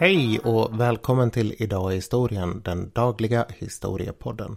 Hej 0.00 0.38
och 0.38 0.80
välkommen 0.80 1.30
till 1.30 1.54
Idag 1.58 1.92
i 1.92 1.94
historien, 1.94 2.62
den 2.64 2.90
dagliga 2.94 3.46
historiepodden. 3.48 4.56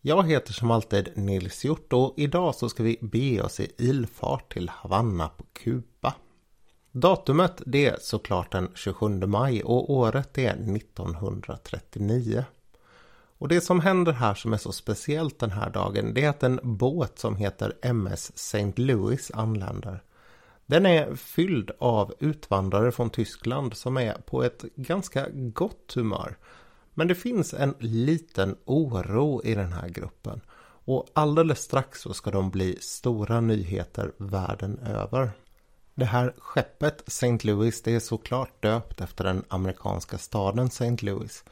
Jag 0.00 0.28
heter 0.28 0.52
som 0.52 0.70
alltid 0.70 1.08
Nils 1.14 1.64
Hjort 1.64 1.92
och 1.92 2.14
idag 2.16 2.54
så 2.54 2.68
ska 2.68 2.82
vi 2.82 2.98
be 3.00 3.42
oss 3.42 3.60
i 3.60 3.72
ilfart 3.78 4.52
till 4.52 4.68
Havanna 4.68 5.28
på 5.28 5.44
Kuba. 5.52 6.14
Datumet 6.92 7.62
det 7.66 7.86
är 7.86 7.96
såklart 8.00 8.52
den 8.52 8.70
27 8.74 9.08
maj 9.08 9.62
och 9.62 9.90
året 9.90 10.38
är 10.38 10.76
1939. 10.76 12.44
Och 13.38 13.48
det 13.48 13.60
som 13.60 13.80
händer 13.80 14.12
här 14.12 14.34
som 14.34 14.52
är 14.52 14.58
så 14.58 14.72
speciellt 14.72 15.38
den 15.38 15.50
här 15.50 15.70
dagen 15.70 16.14
det 16.14 16.24
är 16.24 16.28
att 16.28 16.42
en 16.42 16.60
båt 16.62 17.18
som 17.18 17.36
heter 17.36 17.76
MS 17.82 18.32
St. 18.34 18.72
Louis 18.76 19.30
anländer. 19.34 20.02
Den 20.72 20.86
är 20.86 21.14
fylld 21.14 21.70
av 21.78 22.14
utvandrare 22.18 22.92
från 22.92 23.10
Tyskland 23.10 23.76
som 23.76 23.96
är 23.96 24.14
på 24.14 24.42
ett 24.42 24.64
ganska 24.76 25.26
gott 25.32 25.92
humör. 25.94 26.36
Men 26.94 27.08
det 27.08 27.14
finns 27.14 27.54
en 27.54 27.74
liten 27.78 28.56
oro 28.64 29.42
i 29.44 29.54
den 29.54 29.72
här 29.72 29.88
gruppen. 29.88 30.40
Och 30.84 31.06
alldeles 31.12 31.62
strax 31.62 32.00
så 32.00 32.14
ska 32.14 32.30
de 32.30 32.50
bli 32.50 32.78
stora 32.80 33.40
nyheter 33.40 34.12
världen 34.16 34.78
över. 34.78 35.30
Det 35.94 36.04
här 36.04 36.34
skeppet 36.38 37.02
St. 37.08 37.38
Louis 37.42 37.82
det 37.82 37.94
är 37.94 38.00
såklart 38.00 38.62
döpt 38.62 39.00
efter 39.00 39.24
den 39.24 39.44
amerikanska 39.48 40.18
staden 40.18 40.66
St. 40.66 40.96
Louis. 41.00 41.44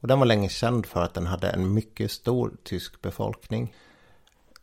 Och 0.00 0.08
den 0.08 0.18
var 0.18 0.26
länge 0.26 0.48
känd 0.48 0.86
för 0.86 1.02
att 1.02 1.14
den 1.14 1.26
hade 1.26 1.50
en 1.50 1.74
mycket 1.74 2.10
stor 2.10 2.56
tysk 2.62 3.02
befolkning. 3.02 3.74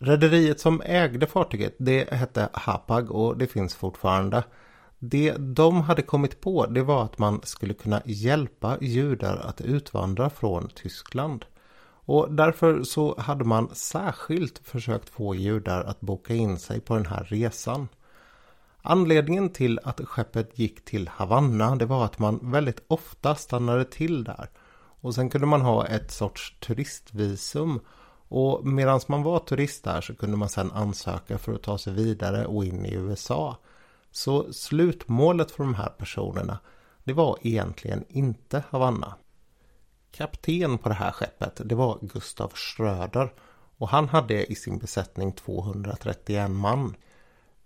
Rederiet 0.06 0.60
som 0.60 0.82
ägde 0.86 1.28
fartyget 1.28 1.76
det 1.78 2.14
hette 2.14 2.50
Hapag 2.54 3.12
och 3.12 3.38
det 3.38 3.48
finns 3.48 3.76
fortfarande. 3.76 4.44
Det 5.00 5.34
de 5.38 5.82
hade 5.82 6.02
kommit 6.02 6.42
på 6.42 6.66
det 6.66 6.84
var 6.84 7.04
att 7.04 7.18
man 7.18 7.42
skulle 7.44 7.74
kunna 7.74 8.02
hjälpa 8.06 8.78
judar 8.82 9.38
att 9.38 9.62
utvandra 9.62 10.30
från 10.30 10.70
Tyskland. 10.76 11.46
Och 12.06 12.32
därför 12.32 12.84
så 12.84 13.20
hade 13.20 13.44
man 13.44 13.70
särskilt 13.76 14.62
försökt 14.64 15.10
få 15.10 15.36
judar 15.36 15.84
att 15.84 16.02
boka 16.02 16.34
in 16.34 16.60
sig 16.60 16.82
på 16.82 16.96
den 16.96 17.06
här 17.06 17.24
resan. 17.24 17.88
Anledningen 18.82 19.50
till 19.50 19.80
att 19.84 20.02
skeppet 20.06 20.60
gick 20.60 20.86
till 20.86 21.08
Havanna 21.08 21.76
det 21.76 21.86
var 21.86 22.06
att 22.06 22.20
man 22.20 22.52
väldigt 22.52 22.84
ofta 22.88 23.36
stannade 23.36 23.86
till 23.86 24.24
där. 24.24 24.50
Och 25.02 25.16
sen 25.16 25.30
kunde 25.30 25.48
man 25.48 25.62
ha 25.62 25.88
ett 25.88 26.12
sorts 26.12 26.56
turistvisum 26.60 27.80
och 28.34 28.66
medan 28.68 29.00
man 29.08 29.24
var 29.24 29.40
turist 29.40 29.84
där 29.84 30.02
så 30.02 30.16
kunde 30.16 30.38
man 30.38 30.50
sedan 30.50 30.72
ansöka 30.72 31.38
för 31.38 31.54
att 31.54 31.64
ta 31.64 31.78
sig 31.78 31.94
vidare 31.94 32.46
och 32.46 32.66
in 32.66 32.86
i 32.86 32.94
USA. 32.94 33.58
Så 34.12 34.54
slutmålet 34.54 35.52
för 35.52 35.64
de 35.64 35.76
här 35.76 35.90
personerna 35.90 36.60
det 37.04 37.14
var 37.14 37.38
egentligen 37.42 38.06
inte 38.10 38.64
Havanna. 38.70 39.16
Kapten 40.12 40.78
på 40.78 40.90
det 40.90 40.96
här 40.96 41.12
skeppet 41.12 41.62
det 41.66 41.76
var 41.76 41.98
Gustav 42.02 42.52
Schröder 42.54 43.34
och 43.78 43.90
han 43.90 44.08
hade 44.08 44.52
i 44.52 44.56
sin 44.56 44.78
besättning 44.78 45.32
231 45.32 46.52
man. 46.52 46.96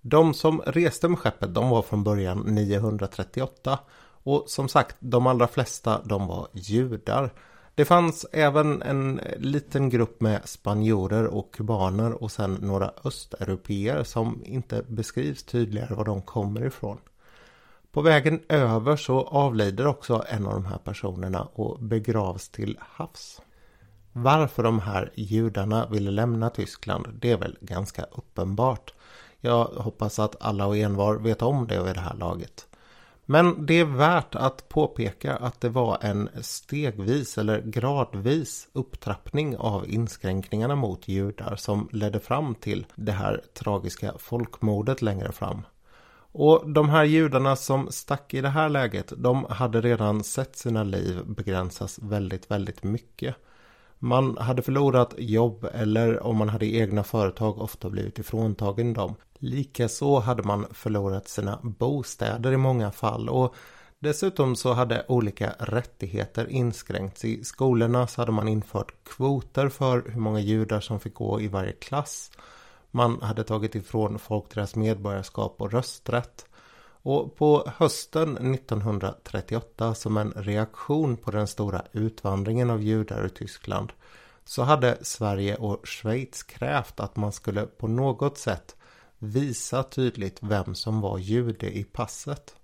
De 0.01 0.33
som 0.33 0.61
reste 0.61 1.07
med 1.07 1.19
skeppet 1.19 1.53
de 1.53 1.69
var 1.69 1.81
från 1.81 2.03
början 2.03 2.39
938 2.39 3.79
och 4.23 4.43
som 4.47 4.69
sagt 4.69 4.95
de 4.99 5.27
allra 5.27 5.47
flesta 5.47 6.01
de 6.05 6.27
var 6.27 6.47
judar. 6.53 7.33
Det 7.77 7.85
fanns 7.85 8.25
även 8.31 8.81
en 8.81 9.21
liten 9.37 9.89
grupp 9.89 10.21
med 10.21 10.41
spanjorer 10.45 11.25
och 11.25 11.53
kubaner 11.53 12.23
och 12.23 12.31
sen 12.31 12.53
några 12.53 12.91
östeuropeer 13.03 14.03
som 14.03 14.41
inte 14.45 14.83
beskrivs 14.87 15.43
tydligare 15.43 15.95
var 15.95 16.05
de 16.05 16.21
kommer 16.21 16.65
ifrån. 16.65 16.97
På 17.91 18.01
vägen 18.01 18.41
över 18.49 18.95
så 18.95 19.21
avlider 19.21 19.87
också 19.87 20.23
en 20.29 20.45
av 20.45 20.53
de 20.53 20.65
här 20.65 20.77
personerna 20.77 21.43
och 21.43 21.79
begravs 21.79 22.49
till 22.49 22.77
havs. 22.81 23.41
Varför 24.13 24.63
de 24.63 24.79
här 24.79 25.11
judarna 25.15 25.87
ville 25.87 26.11
lämna 26.11 26.49
Tyskland 26.49 27.07
det 27.21 27.31
är 27.31 27.37
väl 27.37 27.57
ganska 27.61 28.03
uppenbart. 28.03 28.93
Jag 29.39 29.65
hoppas 29.65 30.19
att 30.19 30.35
alla 30.41 30.67
och 30.67 30.77
envar 30.77 31.15
vet 31.15 31.41
om 31.41 31.67
det 31.67 31.83
vid 31.83 31.95
det 31.95 32.01
här 32.01 32.15
laget. 32.15 32.67
Men 33.29 33.65
det 33.65 33.79
är 33.79 33.85
värt 33.85 34.35
att 34.35 34.69
påpeka 34.69 35.35
att 35.35 35.61
det 35.61 35.69
var 35.69 35.97
en 36.01 36.29
stegvis 36.41 37.37
eller 37.37 37.61
gradvis 37.61 38.67
upptrappning 38.73 39.57
av 39.57 39.89
inskränkningarna 39.89 40.75
mot 40.75 41.07
judar 41.07 41.55
som 41.55 41.89
ledde 41.91 42.19
fram 42.19 42.55
till 42.55 42.85
det 42.95 43.11
här 43.11 43.41
tragiska 43.53 44.13
folkmordet 44.17 45.01
längre 45.01 45.31
fram. 45.31 45.61
Och 46.31 46.69
de 46.69 46.89
här 46.89 47.03
judarna 47.03 47.55
som 47.55 47.91
stack 47.91 48.33
i 48.33 48.41
det 48.41 48.49
här 48.49 48.69
läget, 48.69 49.13
de 49.17 49.45
hade 49.49 49.81
redan 49.81 50.23
sett 50.23 50.57
sina 50.57 50.83
liv 50.83 51.21
begränsas 51.25 51.99
väldigt, 51.99 52.51
väldigt 52.51 52.83
mycket. 52.83 53.35
Man 53.99 54.37
hade 54.37 54.61
förlorat 54.61 55.13
jobb 55.17 55.67
eller 55.73 56.23
om 56.23 56.37
man 56.37 56.49
hade 56.49 56.65
egna 56.65 57.03
företag 57.03 57.57
ofta 57.57 57.89
blivit 57.89 58.19
ifråntagen 58.19 58.93
dem. 58.93 59.15
Likaså 59.39 60.19
hade 60.19 60.43
man 60.43 60.65
förlorat 60.71 61.27
sina 61.27 61.59
bostäder 61.63 62.51
i 62.51 62.57
många 62.57 62.91
fall 62.91 63.29
och 63.29 63.55
dessutom 63.99 64.55
så 64.55 64.73
hade 64.73 65.05
olika 65.07 65.53
rättigheter 65.59 66.49
inskränkts. 66.49 67.25
I 67.25 67.43
skolorna 67.43 68.07
så 68.07 68.21
hade 68.21 68.31
man 68.31 68.47
infört 68.47 68.91
kvoter 69.03 69.69
för 69.69 70.03
hur 70.09 70.21
många 70.21 70.39
judar 70.39 70.79
som 70.79 70.99
fick 70.99 71.13
gå 71.13 71.41
i 71.41 71.47
varje 71.47 71.71
klass. 71.71 72.31
Man 72.91 73.21
hade 73.21 73.43
tagit 73.43 73.75
ifrån 73.75 74.19
folk 74.19 74.53
deras 74.53 74.75
medborgarskap 74.75 75.55
och 75.61 75.71
rösträtt. 75.71 76.45
Och 77.01 77.35
på 77.35 77.71
hösten 77.77 78.53
1938 78.53 79.95
som 79.95 80.17
en 80.17 80.31
reaktion 80.31 81.17
på 81.17 81.31
den 81.31 81.47
stora 81.47 81.81
utvandringen 81.91 82.69
av 82.69 82.81
judar 82.81 83.25
ur 83.25 83.29
Tyskland 83.29 83.93
så 84.45 84.63
hade 84.63 84.97
Sverige 85.01 85.55
och 85.55 85.87
Schweiz 85.87 86.43
krävt 86.43 86.99
att 86.99 87.15
man 87.15 87.31
skulle 87.31 87.65
på 87.65 87.87
något 87.87 88.37
sätt 88.37 88.75
visa 89.19 89.83
tydligt 89.83 90.37
vem 90.41 90.75
som 90.75 91.01
var 91.01 91.17
jude 91.17 91.77
i 91.77 91.83
passet. 91.83 92.55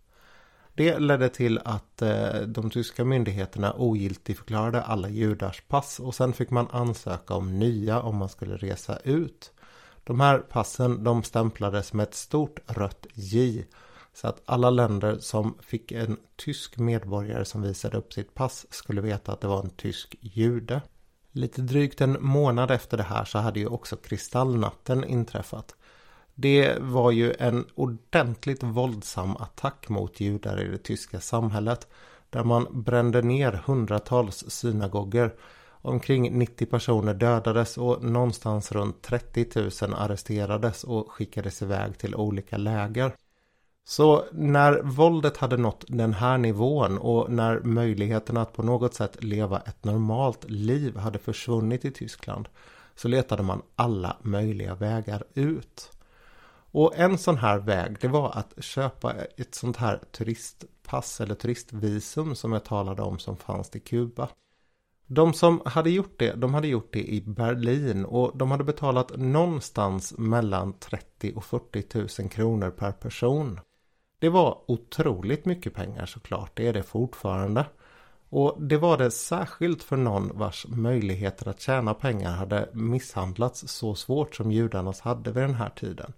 Det 0.73 0.99
ledde 0.99 1.29
till 1.29 1.59
att 1.65 2.01
eh, 2.01 2.41
de 2.41 2.69
tyska 2.69 3.05
myndigheterna 3.05 3.73
ogiltigförklarade 3.73 4.81
alla 4.81 5.09
judars 5.09 5.61
pass 5.67 5.99
och 5.99 6.15
sen 6.15 6.33
fick 6.33 6.49
man 6.49 6.67
ansöka 6.71 7.33
om 7.33 7.59
nya 7.59 8.01
om 8.01 8.15
man 8.15 8.29
skulle 8.29 8.57
resa 8.57 8.97
ut. 9.03 9.51
De 10.03 10.19
här 10.19 10.39
passen 10.39 11.03
de 11.03 11.23
stämplades 11.23 11.93
med 11.93 12.03
ett 12.03 12.15
stort 12.15 12.59
rött 12.65 13.05
J 13.13 13.65
så 14.13 14.27
att 14.27 14.41
alla 14.45 14.69
länder 14.69 15.17
som 15.19 15.57
fick 15.61 15.91
en 15.91 16.17
tysk 16.35 16.77
medborgare 16.77 17.45
som 17.45 17.61
visade 17.61 17.97
upp 17.97 18.13
sitt 18.13 18.33
pass 18.33 18.65
skulle 18.69 19.01
veta 19.01 19.31
att 19.31 19.41
det 19.41 19.47
var 19.47 19.63
en 19.63 19.69
tysk 19.69 20.15
jude. 20.21 20.81
Lite 21.31 21.61
drygt 21.61 22.01
en 22.01 22.17
månad 22.19 22.71
efter 22.71 22.97
det 22.97 23.03
här 23.03 23.25
så 23.25 23.37
hade 23.39 23.59
ju 23.59 23.67
också 23.67 23.95
kristallnatten 23.95 25.03
inträffat. 25.03 25.75
Det 26.35 26.77
var 26.79 27.11
ju 27.11 27.33
en 27.39 27.65
ordentligt 27.75 28.63
våldsam 28.63 29.37
attack 29.37 29.89
mot 29.89 30.19
judar 30.19 30.61
i 30.61 30.67
det 30.67 30.77
tyska 30.77 31.19
samhället. 31.19 31.87
Där 32.29 32.43
man 32.43 32.83
brände 32.83 33.21
ner 33.21 33.51
hundratals 33.65 34.43
synagoger. 34.47 35.33
Omkring 35.69 36.39
90 36.39 36.65
personer 36.65 37.13
dödades 37.13 37.77
och 37.77 38.03
någonstans 38.03 38.71
runt 38.71 39.01
30 39.01 39.47
000 39.55 39.93
arresterades 39.93 40.83
och 40.83 41.11
skickades 41.11 41.61
iväg 41.61 41.97
till 41.97 42.15
olika 42.15 42.57
läger. 42.57 43.11
Så 43.85 44.25
när 44.31 44.81
våldet 44.81 45.37
hade 45.37 45.57
nått 45.57 45.85
den 45.87 46.13
här 46.13 46.37
nivån 46.37 46.97
och 46.97 47.31
när 47.31 47.59
möjligheterna 47.59 48.41
att 48.41 48.53
på 48.53 48.63
något 48.63 48.93
sätt 48.93 49.23
leva 49.23 49.59
ett 49.59 49.83
normalt 49.83 50.49
liv 50.49 50.97
hade 50.97 51.19
försvunnit 51.19 51.85
i 51.85 51.91
Tyskland 51.91 52.49
så 52.95 53.07
letade 53.07 53.43
man 53.43 53.61
alla 53.75 54.17
möjliga 54.21 54.75
vägar 54.75 55.23
ut. 55.33 55.91
Och 56.71 56.95
en 56.95 57.17
sån 57.17 57.37
här 57.37 57.59
väg 57.59 57.97
det 58.01 58.07
var 58.07 58.31
att 58.31 58.63
köpa 58.63 59.13
ett 59.37 59.55
sånt 59.55 59.77
här 59.77 59.99
turistpass 60.11 61.21
eller 61.21 61.35
turistvisum 61.35 62.35
som 62.35 62.51
jag 62.53 62.65
talade 62.65 63.01
om 63.01 63.19
som 63.19 63.37
fanns 63.37 63.69
till 63.69 63.81
Kuba. 63.81 64.29
De 65.07 65.33
som 65.33 65.61
hade 65.65 65.89
gjort 65.89 66.19
det, 66.19 66.33
de 66.33 66.53
hade 66.53 66.67
gjort 66.67 66.93
det 66.93 67.03
i 67.03 67.21
Berlin 67.21 68.05
och 68.05 68.37
de 68.37 68.51
hade 68.51 68.63
betalat 68.63 69.17
någonstans 69.17 70.13
mellan 70.17 70.73
30 70.73 71.33
och 71.35 71.45
40 71.45 72.21
000 72.21 72.29
kronor 72.29 72.69
per 72.69 72.91
person. 72.91 73.59
Det 74.23 74.29
var 74.29 74.57
otroligt 74.67 75.45
mycket 75.45 75.73
pengar 75.73 76.05
såklart, 76.05 76.51
det 76.53 76.67
är 76.67 76.73
det 76.73 76.83
fortfarande. 76.83 77.65
Och 78.29 78.61
det 78.61 78.77
var 78.77 78.97
det 78.97 79.11
särskilt 79.11 79.83
för 79.83 79.97
någon 79.97 80.37
vars 80.37 80.65
möjligheter 80.69 81.47
att 81.47 81.61
tjäna 81.61 81.93
pengar 81.93 82.31
hade 82.31 82.69
misshandlats 82.73 83.67
så 83.67 83.95
svårt 83.95 84.35
som 84.35 84.51
judarnas 84.51 84.99
hade 84.99 85.31
vid 85.31 85.43
den 85.43 85.53
här 85.53 85.69
tiden. 85.69 86.13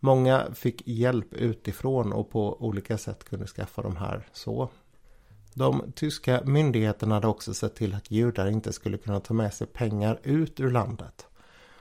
Många 0.00 0.46
fick 0.54 0.82
hjälp 0.88 1.34
utifrån 1.34 2.12
och 2.12 2.30
på 2.30 2.62
olika 2.62 2.98
sätt 2.98 3.24
kunde 3.24 3.46
skaffa 3.46 3.82
de 3.82 3.96
här 3.96 4.28
så. 4.32 4.68
De 5.54 5.92
tyska 5.94 6.42
myndigheterna 6.44 7.14
hade 7.14 7.26
också 7.26 7.54
sett 7.54 7.74
till 7.74 7.94
att 7.94 8.10
judar 8.10 8.46
inte 8.46 8.72
skulle 8.72 8.98
kunna 8.98 9.20
ta 9.20 9.34
med 9.34 9.54
sig 9.54 9.66
pengar 9.66 10.20
ut 10.22 10.60
ur 10.60 10.70
landet. 10.70 11.26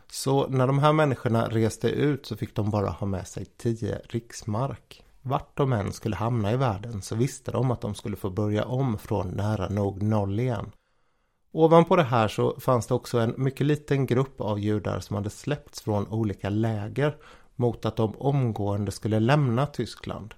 Så 0.07 0.47
när 0.47 0.67
de 0.67 0.79
här 0.79 0.93
människorna 0.93 1.47
reste 1.49 1.89
ut 1.89 2.25
så 2.25 2.35
fick 2.35 2.55
de 2.55 2.69
bara 2.69 2.89
ha 2.89 3.07
med 3.07 3.27
sig 3.27 3.45
10 3.45 4.01
riksmark 4.09 5.04
vart 5.25 5.57
de 5.57 5.73
än 5.73 5.93
skulle 5.93 6.15
hamna 6.15 6.51
i 6.51 6.57
världen 6.57 7.01
så 7.01 7.15
visste 7.15 7.51
de 7.51 7.71
att 7.71 7.81
de 7.81 7.95
skulle 7.95 8.15
få 8.15 8.29
börja 8.29 8.65
om 8.65 8.97
från 8.97 9.27
nära 9.27 9.69
nog 9.69 10.03
noll 10.03 10.39
igen. 10.39 10.71
Ovanpå 11.51 11.95
det 11.95 12.03
här 12.03 12.27
så 12.27 12.59
fanns 12.59 12.87
det 12.87 12.93
också 12.93 13.19
en 13.19 13.33
mycket 13.37 13.67
liten 13.67 14.05
grupp 14.05 14.41
av 14.41 14.59
judar 14.59 14.99
som 14.99 15.15
hade 15.15 15.29
släppts 15.29 15.81
från 15.81 16.07
olika 16.07 16.49
läger 16.49 17.17
mot 17.55 17.85
att 17.85 17.95
de 17.95 18.15
omgående 18.15 18.91
skulle 18.91 19.19
lämna 19.19 19.65
Tyskland. 19.65 20.33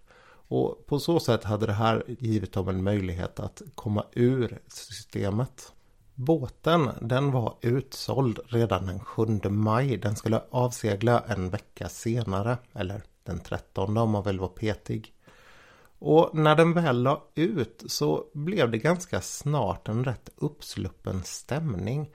Och 0.49 0.85
på 0.85 0.99
så 0.99 1.19
sätt 1.19 1.43
hade 1.43 1.65
det 1.65 1.73
här 1.73 2.03
givit 2.07 2.53
dem 2.53 2.67
en 2.69 2.83
möjlighet 2.83 3.39
att 3.39 3.61
komma 3.75 4.03
ur 4.13 4.59
systemet. 4.67 5.73
Båten 6.13 6.89
den 7.01 7.31
var 7.31 7.55
utsåld 7.61 8.39
redan 8.47 8.85
den 8.85 8.99
7 8.99 9.25
maj. 9.49 9.97
Den 9.97 10.15
skulle 10.15 10.41
avsegla 10.51 11.23
en 11.27 11.49
vecka 11.49 11.89
senare, 11.89 12.57
eller 12.73 13.03
den 13.27 13.39
13 13.39 13.97
om 13.97 14.11
man 14.11 14.23
vill 14.23 14.39
vara 14.39 14.49
petig. 14.49 15.13
Och 15.99 16.29
när 16.33 16.55
den 16.55 16.73
väl 16.73 17.03
la 17.03 17.23
ut 17.35 17.83
så 17.87 18.25
blev 18.33 18.71
det 18.71 18.77
ganska 18.77 19.21
snart 19.21 19.87
en 19.87 20.03
rätt 20.03 20.29
uppsluppen 20.35 21.23
stämning. 21.23 22.11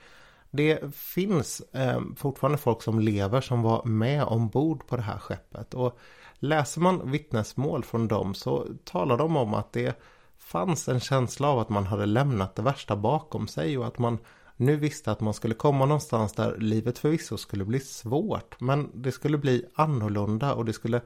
Det 0.51 0.95
finns 0.95 1.61
eh, 1.61 2.01
fortfarande 2.17 2.59
folk 2.59 2.83
som 2.83 3.01
lever 3.01 3.41
som 3.41 3.63
var 3.63 3.85
med 3.85 4.25
ombord 4.25 4.87
på 4.87 4.97
det 4.97 5.03
här 5.03 5.19
skeppet. 5.19 5.75
Och 5.75 5.99
läser 6.35 6.81
man 6.81 7.11
vittnesmål 7.11 7.85
från 7.85 8.09
dem 8.09 8.35
så 8.35 8.67
talar 8.85 9.19
de 9.19 9.37
om 9.37 9.55
att 9.55 9.73
det 9.73 10.01
fanns 10.39 10.89
en 10.89 11.01
känsla 11.01 11.49
av 11.49 11.59
att 11.59 11.69
man 11.69 11.87
hade 11.87 12.07
lämnat 12.07 12.57
det 12.57 12.63
värsta 12.63 12.97
bakom 12.97 13.49
sig 13.49 13.79
och 13.79 13.87
att 13.87 13.99
man 13.99 14.19
nu 14.57 14.77
visste 14.77 15.13
att 15.13 15.21
man 15.21 15.35
skulle 15.35 15.55
komma 15.55 15.87
någonstans 15.87 16.33
där 16.33 16.57
livet 16.59 16.99
förvisso 16.99 17.37
skulle 17.37 17.65
bli 17.65 17.81
svårt 17.81 18.61
men 18.61 18.91
det 18.95 19.13
skulle 19.13 19.39
bli 19.39 19.65
annorlunda 19.75 20.55
och 20.55 20.65
det 20.65 20.73
skulle 20.73 21.01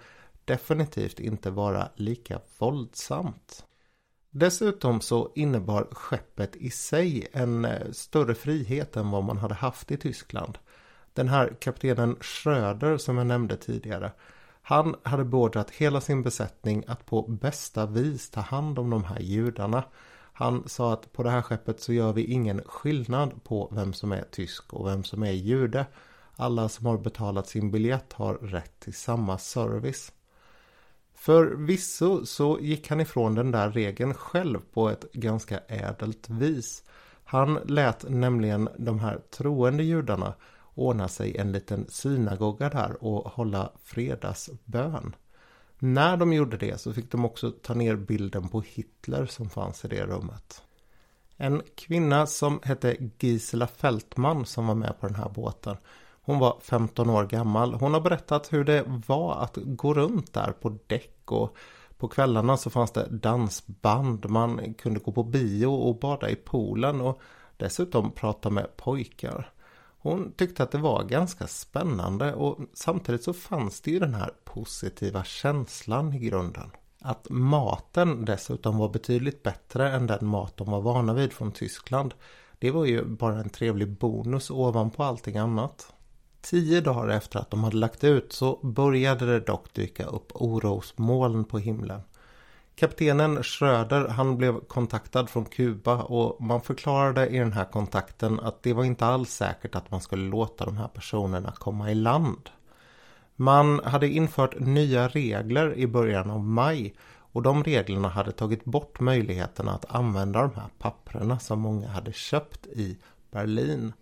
definitivt 0.45 1.21
inte 1.21 1.51
vara 1.51 1.89
lika 1.97 2.41
våldsamt. 2.59 3.65
Dessutom 4.31 5.01
så 5.01 5.33
innebar 5.35 5.89
skeppet 5.91 6.57
i 6.57 6.71
sig 6.71 7.29
en 7.33 7.65
eh, 7.65 7.91
större 7.93 8.35
frihet 8.35 8.97
än 8.97 9.11
vad 9.11 9.25
man 9.25 9.39
hade 9.39 9.55
haft 9.55 9.91
i 9.91 9.97
Tyskland. 9.97 10.59
Den 11.13 11.29
här 11.29 11.57
kaptenen 11.61 12.17
Schröder 12.21 12.99
som 12.99 13.19
jag 13.19 13.27
nämnde 13.27 13.57
tidigare 13.57 14.13
han 14.69 14.95
hade 15.03 15.25
beordrat 15.25 15.71
hela 15.71 16.01
sin 16.01 16.23
besättning 16.23 16.85
att 16.87 17.07
på 17.07 17.23
bästa 17.23 17.87
vis 17.87 18.31
ta 18.31 18.41
hand 18.41 18.79
om 18.79 18.91
de 18.91 19.05
här 19.05 19.21
judarna. 19.21 19.85
Han 20.39 20.69
sa 20.69 20.93
att 20.93 21.13
på 21.13 21.23
det 21.23 21.31
här 21.31 21.43
skeppet 21.43 21.81
så 21.81 21.93
gör 21.93 22.13
vi 22.13 22.25
ingen 22.25 22.63
skillnad 22.67 23.45
på 23.45 23.69
vem 23.73 23.93
som 23.93 24.13
är 24.13 24.25
tysk 24.31 24.73
och 24.73 24.87
vem 24.87 25.05
som 25.05 25.23
är 25.23 25.33
jude. 25.33 25.87
Alla 26.37 26.69
som 26.69 26.87
har 26.87 26.99
betalat 26.99 27.49
sin 27.49 27.71
biljett 27.71 28.13
har 28.13 28.35
rätt 28.35 28.81
till 28.81 28.95
samma 28.95 29.39
service. 29.39 30.13
Förvisso 31.15 32.27
så 32.27 32.59
gick 32.61 32.89
han 32.89 33.01
ifrån 33.01 33.35
den 33.35 33.51
där 33.51 33.71
regeln 33.71 34.15
själv 34.15 34.59
på 34.73 34.89
ett 34.89 35.13
ganska 35.13 35.59
ädelt 35.59 36.31
vis. 36.31 36.85
Han 37.25 37.55
lät 37.55 38.11
nämligen 38.11 38.69
de 38.79 39.01
här 39.01 39.21
troende 39.31 39.83
judarna 39.83 40.35
ordna 40.75 41.09
sig 41.09 41.37
en 41.37 41.53
liten 41.53 41.87
synagoga 41.89 42.69
där 42.69 43.05
och 43.05 43.31
hålla 43.31 43.73
fredagsbön. 43.85 45.15
När 45.79 46.17
de 46.17 46.33
gjorde 46.33 46.57
det 46.57 46.81
så 46.81 46.93
fick 46.93 47.11
de 47.11 47.25
också 47.25 47.51
ta 47.51 47.75
ner 47.75 47.97
bilden 47.97 48.49
på 48.49 48.61
Hitler 48.61 49.27
som 49.27 49.51
fanns 49.51 49.85
i 49.85 49.89
det 49.89 50.07
rummet. 50.07 50.63
En 51.37 51.63
kvinna 51.75 52.27
som 52.27 52.61
hette 52.63 52.97
Gisela 53.19 53.67
Fältman 53.67 54.47
som 54.47 54.67
var 54.67 54.75
med 54.75 55.01
på 55.01 55.07
den 55.07 55.17
här 55.17 55.29
båten. 55.29 55.77
Hon 56.23 56.39
var 56.39 56.59
15 56.63 57.11
år 57.11 57.25
gammal. 57.25 57.75
Hon 57.75 57.95
har 57.95 58.01
berättat 58.01 58.53
hur 58.53 58.65
det 58.65 58.85
var 59.07 59.43
att 59.43 59.59
gå 59.63 59.95
runt 59.95 60.33
där 60.33 60.53
på 60.53 60.79
däck 60.87 61.33
och 61.33 61.57
på 61.99 62.09
kvällarna 62.09 62.57
så 62.57 62.71
fanns 62.71 62.91
det 62.91 63.09
dansband. 63.11 64.31
Man 64.31 64.75
kunde 64.75 65.01
gå 65.01 65.13
på 65.13 65.23
bio 65.23 65.67
och 65.67 65.99
bada 65.99 66.31
i 66.31 66.37
poolen 66.37 67.01
och 67.01 67.21
dessutom 67.57 68.11
prata 68.11 68.51
med 68.51 68.77
pojkar. 68.77 69.53
Hon 70.07 70.33
tyckte 70.33 70.63
att 70.63 70.71
det 70.71 70.79
var 70.79 71.05
ganska 71.05 71.47
spännande 71.47 72.35
och 72.35 72.59
samtidigt 72.75 73.25
så 73.25 73.33
fanns 73.33 73.81
det 73.81 73.91
ju 73.91 73.99
den 73.99 74.15
här 74.15 74.31
positiva 74.45 75.25
känslan 75.25 76.13
i 76.13 76.19
grunden. 76.19 76.71
Att 77.01 77.27
maten 77.31 78.25
dessutom 78.25 78.79
var 78.79 78.89
betydligt 78.89 79.43
bättre 79.43 79.91
än 79.91 80.07
den 80.07 80.27
mat 80.27 80.57
de 80.57 80.71
var 80.71 80.81
vana 80.81 81.15
vid 81.15 81.33
från 81.33 81.53
Tyskland. 81.53 82.15
Det 82.59 82.71
var 82.71 82.85
ju 82.85 83.05
bara 83.05 83.41
en 83.41 83.49
trevlig 83.49 83.99
bonus 83.99 84.51
ovanpå 84.51 85.03
allting 85.03 85.37
annat. 85.37 85.93
Tio 86.41 86.81
dagar 86.81 87.09
efter 87.09 87.39
att 87.39 87.51
de 87.51 87.65
hade 87.65 87.77
lagt 87.77 88.05
ut 88.05 88.33
så 88.33 88.59
började 88.63 89.27
det 89.27 89.41
dock 89.41 89.75
dyka 89.75 90.05
upp 90.05 90.33
orosmoln 90.35 91.45
på 91.45 91.59
himlen. 91.59 92.01
Kaptenen 92.79 93.43
Schröder 93.43 94.09
han 94.09 94.37
blev 94.37 94.61
kontaktad 94.61 95.27
från 95.27 95.45
Kuba 95.45 96.03
och 96.03 96.43
man 96.43 96.61
förklarade 96.61 97.29
i 97.29 97.39
den 97.39 97.53
här 97.53 97.65
kontakten 97.65 98.41
att 98.41 98.63
det 98.63 98.73
var 98.73 98.85
inte 98.85 99.07
alls 99.07 99.31
säkert 99.31 99.75
att 99.75 99.91
man 99.91 100.01
skulle 100.01 100.31
låta 100.31 100.65
de 100.65 100.77
här 100.77 100.89
personerna 100.89 101.53
komma 101.53 101.91
i 101.91 101.95
land. 101.95 102.51
Man 103.37 103.81
hade 103.85 104.09
infört 104.09 104.61
nya 104.61 105.09
regler 105.09 105.75
i 105.75 105.87
början 105.87 106.31
av 106.31 106.45
maj 106.45 106.95
och 107.33 107.43
de 107.43 107.65
reglerna 107.65 108.09
hade 108.09 108.33
tagit 108.33 108.65
bort 108.65 109.01
möjligheterna 109.01 109.73
att 109.73 109.95
använda 109.95 110.43
de 110.43 110.55
här 110.55 110.69
papperna 110.79 111.39
som 111.39 111.61
många 111.61 111.89
hade 111.89 112.13
köpt 112.13 112.67
i 112.67 112.99
Berlin. 113.31 113.93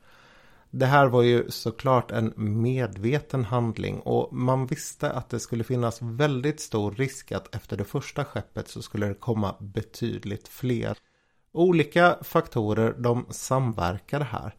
Det 0.76 0.86
här 0.86 1.06
var 1.06 1.22
ju 1.22 1.50
såklart 1.50 2.10
en 2.10 2.32
medveten 2.36 3.44
handling 3.44 4.00
och 4.00 4.32
man 4.32 4.66
visste 4.66 5.10
att 5.10 5.28
det 5.28 5.40
skulle 5.40 5.64
finnas 5.64 6.02
väldigt 6.02 6.60
stor 6.60 6.90
risk 6.90 7.32
att 7.32 7.54
efter 7.54 7.76
det 7.76 7.84
första 7.84 8.24
skeppet 8.24 8.68
så 8.68 8.82
skulle 8.82 9.06
det 9.06 9.14
komma 9.14 9.54
betydligt 9.60 10.48
fler. 10.48 10.98
Olika 11.52 12.18
faktorer 12.22 12.94
de 12.98 13.26
samverkade 13.30 14.24
här. 14.24 14.54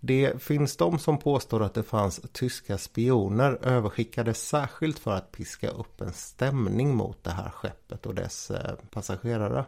Det 0.00 0.42
finns 0.42 0.76
de 0.76 0.98
som 0.98 1.18
påstår 1.18 1.62
att 1.62 1.74
det 1.74 1.82
fanns 1.82 2.20
tyska 2.32 2.78
spioner 2.78 3.58
överskickade 3.62 4.34
särskilt 4.34 4.98
för 4.98 5.12
att 5.12 5.32
piska 5.32 5.68
upp 5.68 6.00
en 6.00 6.12
stämning 6.12 6.96
mot 6.96 7.24
det 7.24 7.30
här 7.30 7.50
skeppet 7.50 8.06
och 8.06 8.14
dess 8.14 8.50
eh, 8.50 8.74
passagerare. 8.90 9.64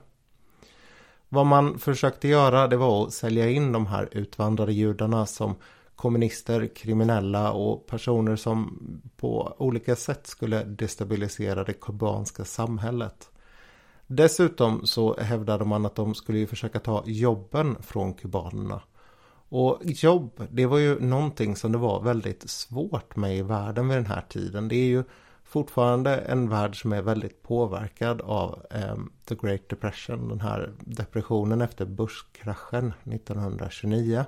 Vad 1.29 1.47
man 1.47 1.79
försökte 1.79 2.29
göra 2.29 2.69
det 2.69 2.76
var 2.76 3.06
att 3.06 3.12
sälja 3.12 3.50
in 3.50 3.73
de 3.73 3.87
här 3.87 4.08
utvandrade 4.12 4.73
judarna 4.73 5.26
som 5.26 5.56
kommunister, 6.00 6.67
kriminella 6.67 7.52
och 7.52 7.87
personer 7.87 8.37
som 8.37 8.79
på 9.17 9.55
olika 9.58 9.97
sätt 9.97 10.26
skulle 10.26 10.64
destabilisera 10.64 11.64
det 11.64 11.73
kubanska 11.73 12.45
samhället. 12.45 13.30
Dessutom 14.07 14.87
så 14.87 15.16
hävdade 15.21 15.64
man 15.64 15.87
att 15.87 15.95
de 15.95 16.14
skulle 16.14 16.47
försöka 16.47 16.78
ta 16.78 17.02
jobben 17.07 17.76
från 17.83 18.14
kubanerna. 18.14 18.83
Och 19.49 19.78
jobb, 19.85 20.47
det 20.50 20.66
var 20.66 20.78
ju 20.78 21.00
någonting 21.00 21.57
som 21.57 21.73
det 21.73 21.78
var 21.78 22.02
väldigt 22.02 22.50
svårt 22.50 23.16
med 23.16 23.37
i 23.37 23.42
världen 23.42 23.88
vid 23.88 23.99
den 23.99 24.07
här 24.07 24.25
tiden. 24.28 24.69
Det 24.69 24.76
är 24.76 24.88
ju 24.88 25.04
fortfarande 25.45 26.16
en 26.16 26.49
värld 26.49 26.80
som 26.80 26.92
är 26.92 27.02
väldigt 27.02 27.42
påverkad 27.42 28.21
av 28.21 28.66
eh, 28.71 28.97
The 29.25 29.35
Great 29.35 29.69
Depression, 29.69 30.28
den 30.28 30.40
här 30.40 30.73
depressionen 30.78 31.61
efter 31.61 31.85
börskraschen 31.85 32.92
1929. 33.04 34.25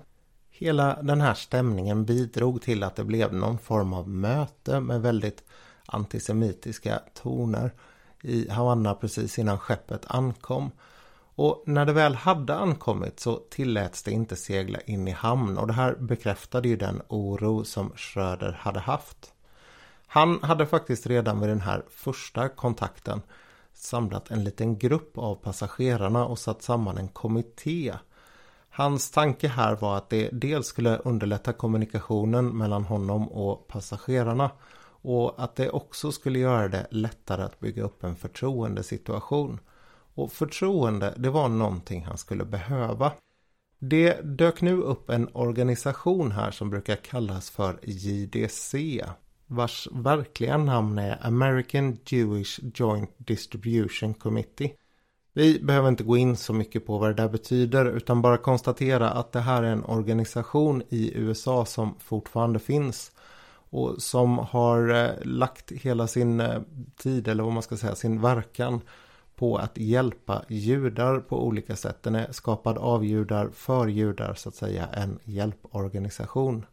Hela 0.54 1.02
den 1.02 1.20
här 1.20 1.34
stämningen 1.34 2.04
bidrog 2.04 2.62
till 2.62 2.82
att 2.82 2.96
det 2.96 3.04
blev 3.04 3.34
någon 3.34 3.58
form 3.58 3.92
av 3.92 4.08
möte 4.08 4.80
med 4.80 5.02
väldigt 5.02 5.44
antisemitiska 5.86 7.00
toner 7.14 7.72
i 8.22 8.50
Havanna 8.50 8.94
precis 8.94 9.38
innan 9.38 9.58
skeppet 9.58 10.04
ankom. 10.06 10.70
Och 11.34 11.62
när 11.66 11.86
det 11.86 11.92
väl 11.92 12.14
hade 12.14 12.54
ankommit 12.54 13.20
så 13.20 13.36
tilläts 13.50 14.02
det 14.02 14.10
inte 14.10 14.36
segla 14.36 14.80
in 14.80 15.08
i 15.08 15.10
hamn 15.10 15.58
och 15.58 15.66
det 15.66 15.72
här 15.72 15.94
bekräftade 15.94 16.68
ju 16.68 16.76
den 16.76 17.02
oro 17.08 17.64
som 17.64 17.92
Schröder 17.96 18.52
hade 18.52 18.80
haft. 18.80 19.32
Han 20.06 20.42
hade 20.42 20.66
faktiskt 20.66 21.06
redan 21.06 21.40
vid 21.40 21.48
den 21.48 21.60
här 21.60 21.82
första 21.90 22.48
kontakten 22.48 23.22
samlat 23.74 24.30
en 24.30 24.44
liten 24.44 24.78
grupp 24.78 25.18
av 25.18 25.34
passagerarna 25.34 26.26
och 26.26 26.38
satt 26.38 26.62
samman 26.62 26.98
en 26.98 27.08
kommitté 27.08 27.94
Hans 28.74 29.10
tanke 29.10 29.48
här 29.48 29.76
var 29.76 29.96
att 29.96 30.10
det 30.10 30.28
dels 30.32 30.66
skulle 30.66 30.96
underlätta 30.96 31.52
kommunikationen 31.52 32.58
mellan 32.58 32.84
honom 32.84 33.28
och 33.28 33.68
passagerarna 33.68 34.50
och 35.02 35.44
att 35.44 35.56
det 35.56 35.70
också 35.70 36.12
skulle 36.12 36.38
göra 36.38 36.68
det 36.68 36.86
lättare 36.90 37.42
att 37.42 37.60
bygga 37.60 37.82
upp 37.82 38.04
en 38.04 38.16
förtroendesituation. 38.16 39.60
Och 40.14 40.32
förtroende, 40.32 41.14
det 41.16 41.30
var 41.30 41.48
någonting 41.48 42.04
han 42.04 42.18
skulle 42.18 42.44
behöva. 42.44 43.12
Det 43.78 44.20
dök 44.22 44.60
nu 44.62 44.76
upp 44.76 45.10
en 45.10 45.28
organisation 45.32 46.32
här 46.32 46.50
som 46.50 46.70
brukar 46.70 46.96
kallas 46.96 47.50
för 47.50 47.80
JDC 47.82 49.04
vars 49.46 49.88
verkliga 49.92 50.56
namn 50.58 50.98
är 50.98 51.26
American 51.26 51.98
Jewish 52.06 52.60
Joint 52.74 53.10
Distribution 53.16 54.14
Committee. 54.14 54.72
Vi 55.34 55.60
behöver 55.62 55.88
inte 55.88 56.04
gå 56.04 56.16
in 56.16 56.36
så 56.36 56.52
mycket 56.52 56.86
på 56.86 56.98
vad 56.98 57.10
det 57.10 57.22
där 57.22 57.28
betyder 57.28 57.84
utan 57.84 58.22
bara 58.22 58.36
konstatera 58.36 59.10
att 59.10 59.32
det 59.32 59.40
här 59.40 59.62
är 59.62 59.72
en 59.72 59.84
organisation 59.84 60.82
i 60.88 61.12
USA 61.14 61.64
som 61.64 61.94
fortfarande 61.98 62.58
finns. 62.58 63.12
och 63.72 64.02
som 64.02 64.38
har 64.38 65.04
eh, 65.04 65.10
lagt 65.22 65.72
hela 65.72 66.06
sin 66.06 66.40
eh, 66.40 66.60
tid 66.96 67.28
eller 67.28 67.44
vad 67.44 67.52
man 67.52 67.62
ska 67.62 67.76
säga 67.76 67.94
sin 67.94 68.20
verkan 68.20 68.80
på 69.36 69.56
att 69.56 69.78
hjälpa 69.78 70.42
judar 70.48 71.20
på 71.20 71.46
olika 71.46 71.76
sätt. 71.76 72.02
Den 72.02 72.14
är 72.14 72.32
skapad 72.32 72.78
av 72.78 73.04
judar 73.04 73.50
för 73.54 73.86
judar 73.86 74.34
så 74.34 74.48
att 74.48 74.54
säga 74.54 74.86
en 74.86 75.18
hjälporganisation. 75.24 76.66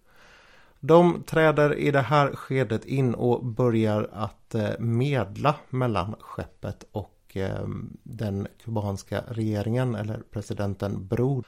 De 0.80 1.24
träder 1.24 1.76
i 1.76 1.92
det 1.92 2.02
här 2.02 2.36
skedet 2.36 2.86
in 2.86 3.14
och 3.14 3.46
börjar 3.46 4.10
att 4.14 4.56
eh, 4.56 4.80
medla 4.80 5.56
mellan 5.70 6.16
skeppet 6.20 6.86
och 6.92 7.19
och 7.30 7.38
ehm, 7.38 7.98
den 8.04 8.48
kubanska 8.64 9.24
regeringen 9.28 9.96
eller 9.96 10.22
presidenten 10.32 11.08
Brod. 11.08 11.46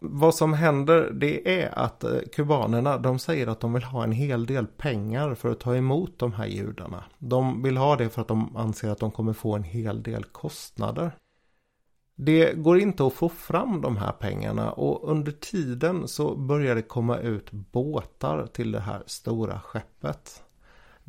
Vad 0.00 0.34
som 0.34 0.52
händer 0.52 1.10
det 1.12 1.62
är 1.62 1.78
att 1.78 2.04
eh, 2.04 2.18
kubanerna 2.32 2.98
de 2.98 3.18
säger 3.18 3.46
att 3.46 3.60
de 3.60 3.72
vill 3.72 3.82
ha 3.82 4.04
en 4.04 4.12
hel 4.12 4.46
del 4.46 4.66
pengar 4.66 5.34
för 5.34 5.50
att 5.50 5.60
ta 5.60 5.76
emot 5.76 6.18
de 6.18 6.32
här 6.32 6.46
judarna. 6.46 7.04
De 7.18 7.62
vill 7.62 7.76
ha 7.76 7.96
det 7.96 8.08
för 8.08 8.22
att 8.22 8.28
de 8.28 8.56
anser 8.56 8.88
att 8.88 8.98
de 8.98 9.10
kommer 9.10 9.32
få 9.32 9.56
en 9.56 9.62
hel 9.62 10.02
del 10.02 10.24
kostnader. 10.24 11.12
Det 12.14 12.52
går 12.52 12.78
inte 12.78 13.06
att 13.06 13.12
få 13.12 13.28
fram 13.28 13.80
de 13.80 13.96
här 13.96 14.12
pengarna 14.12 14.72
och 14.72 15.10
under 15.10 15.32
tiden 15.32 16.08
så 16.08 16.36
börjar 16.36 16.74
det 16.74 16.82
komma 16.82 17.18
ut 17.18 17.52
båtar 17.52 18.46
till 18.46 18.72
det 18.72 18.80
här 18.80 19.02
stora 19.06 19.60
skeppet. 19.60 20.42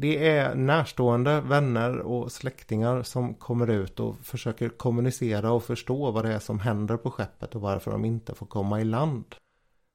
Det 0.02 0.28
är 0.28 0.56
närstående 0.56 1.42
vänner 1.42 2.00
och 2.00 2.32
släktingar 2.32 3.04
som 3.04 3.34
kommer 3.34 3.70
ut 3.70 4.00
och 4.00 4.18
försöker 4.18 4.70
kommunicera 4.70 5.52
och 5.52 5.64
förstå 5.64 6.12
vad 6.12 6.26
det 6.26 6.34
är 6.34 6.40
som 6.40 6.60
händer 6.60 6.98
på 6.98 7.12
skeppet 7.12 7.56
och 7.56 7.62
varför 7.62 7.92
de 7.92 8.06
inte 8.06 8.36
får 8.36 8.46
komma 8.46 8.82
i 8.82 8.84
land. 8.84 9.36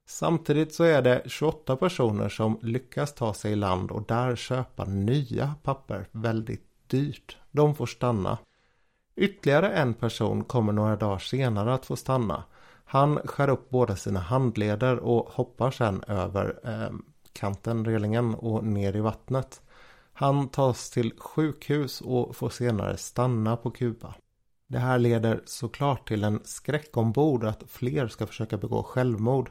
Samtidigt 0.08 0.74
så 0.74 0.84
är 0.84 1.02
det 1.02 1.22
28 1.26 1.76
personer 1.76 2.28
som 2.28 2.58
lyckas 2.62 3.14
ta 3.14 3.34
sig 3.34 3.52
i 3.52 3.56
land 3.56 3.90
och 3.90 4.04
där 4.06 4.36
köpa 4.36 4.84
nya 4.84 5.54
papper 5.62 6.08
väldigt 6.12 6.66
dyrt. 6.86 7.36
De 7.50 7.74
får 7.74 7.86
stanna. 7.86 8.38
Ytterligare 9.16 9.70
en 9.70 9.94
person 9.94 10.44
kommer 10.44 10.72
några 10.72 10.96
dagar 10.96 11.18
senare 11.18 11.74
att 11.74 11.86
få 11.86 11.96
stanna. 11.96 12.44
Han 12.84 13.18
skär 13.18 13.48
upp 13.48 13.70
båda 13.70 13.96
sina 13.96 14.20
handleder 14.20 14.98
och 14.98 15.28
hoppar 15.32 15.70
sedan 15.70 16.02
över 16.08 16.60
eh, 16.64 16.96
kanten, 17.32 17.84
relingen 17.84 18.34
och 18.34 18.64
ner 18.64 18.96
i 18.96 19.00
vattnet. 19.00 19.62
Han 20.18 20.48
tas 20.48 20.90
till 20.90 21.12
sjukhus 21.18 22.00
och 22.00 22.36
får 22.36 22.50
senare 22.50 22.96
stanna 22.96 23.56
på 23.56 23.70
Kuba. 23.70 24.14
Det 24.66 24.78
här 24.78 24.98
leder 24.98 25.42
såklart 25.44 26.08
till 26.08 26.24
en 26.24 26.40
skräck 26.44 26.96
ombord 26.96 27.44
att 27.44 27.62
fler 27.68 28.08
ska 28.08 28.26
försöka 28.26 28.56
begå 28.56 28.82
självmord. 28.82 29.50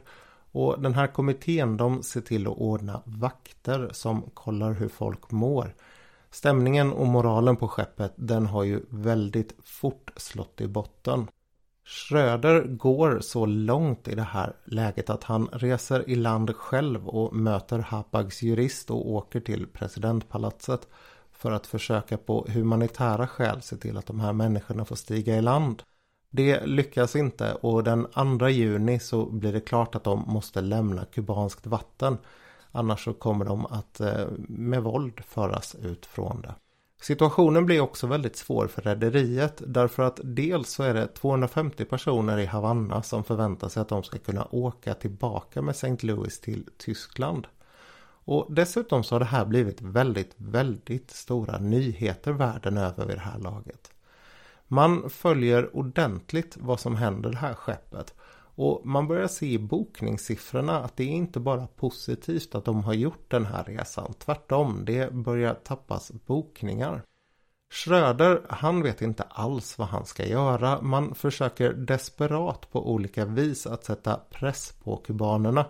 Och 0.52 0.80
den 0.80 0.94
här 0.94 1.06
kommittén 1.06 1.76
de 1.76 2.02
ser 2.02 2.20
till 2.20 2.46
att 2.46 2.56
ordna 2.56 3.02
vakter 3.04 3.90
som 3.92 4.22
kollar 4.34 4.72
hur 4.72 4.88
folk 4.88 5.30
mår. 5.30 5.74
Stämningen 6.30 6.92
och 6.92 7.06
moralen 7.06 7.56
på 7.56 7.68
skeppet 7.68 8.12
den 8.16 8.46
har 8.46 8.64
ju 8.64 8.80
väldigt 8.88 9.56
fort 9.64 10.12
slått 10.16 10.60
i 10.60 10.68
botten. 10.68 11.28
Schröder 11.88 12.62
går 12.62 13.20
så 13.20 13.46
långt 13.46 14.08
i 14.08 14.14
det 14.14 14.22
här 14.22 14.56
läget 14.64 15.10
att 15.10 15.24
han 15.24 15.48
reser 15.52 16.10
i 16.10 16.14
land 16.14 16.56
själv 16.56 17.08
och 17.08 17.36
möter 17.36 17.78
Hapags 17.78 18.42
jurist 18.42 18.90
och 18.90 19.10
åker 19.10 19.40
till 19.40 19.66
presidentpalatset 19.66 20.88
för 21.32 21.52
att 21.52 21.66
försöka 21.66 22.16
på 22.18 22.46
humanitära 22.48 23.26
skäl 23.26 23.62
se 23.62 23.76
till 23.76 23.96
att 23.96 24.06
de 24.06 24.20
här 24.20 24.32
människorna 24.32 24.84
får 24.84 24.96
stiga 24.96 25.36
i 25.36 25.42
land. 25.42 25.82
Det 26.30 26.66
lyckas 26.66 27.16
inte 27.16 27.54
och 27.54 27.84
den 27.84 28.06
2 28.38 28.48
juni 28.48 28.98
så 28.98 29.26
blir 29.26 29.52
det 29.52 29.60
klart 29.60 29.94
att 29.94 30.04
de 30.04 30.24
måste 30.26 30.60
lämna 30.60 31.04
kubanskt 31.04 31.66
vatten. 31.66 32.18
Annars 32.72 33.04
så 33.04 33.12
kommer 33.12 33.44
de 33.44 33.66
att 33.66 34.00
eh, 34.00 34.26
med 34.38 34.82
våld 34.82 35.20
föras 35.24 35.74
ut 35.74 36.06
från 36.06 36.42
det. 36.42 36.54
Situationen 37.00 37.66
blir 37.66 37.80
också 37.80 38.06
väldigt 38.06 38.36
svår 38.36 38.66
för 38.66 38.82
rederiet 38.82 39.62
därför 39.66 40.02
att 40.02 40.20
dels 40.22 40.70
så 40.70 40.82
är 40.82 40.94
det 40.94 41.06
250 41.06 41.84
personer 41.84 42.38
i 42.38 42.46
Havanna 42.46 43.02
som 43.02 43.24
förväntar 43.24 43.68
sig 43.68 43.80
att 43.80 43.88
de 43.88 44.02
ska 44.02 44.18
kunna 44.18 44.48
åka 44.50 44.94
tillbaka 44.94 45.62
med 45.62 45.72
St. 45.72 46.06
Louis 46.06 46.40
till 46.40 46.68
Tyskland. 46.76 47.46
Och 48.24 48.46
dessutom 48.50 49.04
så 49.04 49.14
har 49.14 49.20
det 49.20 49.26
här 49.26 49.44
blivit 49.44 49.80
väldigt, 49.80 50.32
väldigt 50.36 51.10
stora 51.10 51.58
nyheter 51.58 52.32
världen 52.32 52.76
över 52.76 53.06
vid 53.06 53.16
det 53.16 53.20
här 53.20 53.38
laget. 53.38 53.90
Man 54.68 55.10
följer 55.10 55.76
ordentligt 55.76 56.56
vad 56.60 56.80
som 56.80 56.96
händer 56.96 57.30
det 57.30 57.36
här 57.36 57.54
skeppet 57.54 58.14
och 58.56 58.86
man 58.86 59.08
börjar 59.08 59.28
se 59.28 59.46
i 59.46 59.58
bokningssiffrorna 59.58 60.78
att 60.78 60.96
det 60.96 61.04
är 61.04 61.08
inte 61.08 61.40
bara 61.40 61.66
positivt 61.66 62.54
att 62.54 62.64
de 62.64 62.84
har 62.84 62.94
gjort 62.94 63.30
den 63.30 63.46
här 63.46 63.64
resan. 63.64 64.14
Tvärtom, 64.18 64.84
det 64.84 65.12
börjar 65.12 65.54
tappas 65.54 66.12
bokningar. 66.26 67.02
Schröder, 67.72 68.42
han 68.48 68.82
vet 68.82 69.02
inte 69.02 69.22
alls 69.22 69.78
vad 69.78 69.88
han 69.88 70.06
ska 70.06 70.26
göra. 70.26 70.82
Man 70.82 71.14
försöker 71.14 71.72
desperat 71.72 72.70
på 72.72 72.92
olika 72.92 73.24
vis 73.24 73.66
att 73.66 73.84
sätta 73.84 74.20
press 74.30 74.72
på 74.84 74.96
kubanerna. 74.96 75.66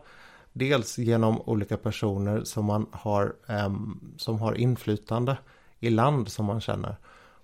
Dels 0.52 0.99
genom 0.99 1.40
olika 1.40 1.76
personer 1.76 2.45
som 2.45 2.64
man 2.64 2.87
har, 2.93 3.37
eh, 3.49 3.75
som 4.16 4.38
har 4.38 4.55
inflytande 4.55 5.38
i 5.81 5.90
land 5.90 6.28
som 6.28 6.47
man 6.47 6.61
känner. 6.61 6.97